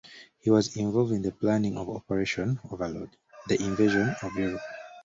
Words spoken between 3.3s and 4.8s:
the invasion of Europe.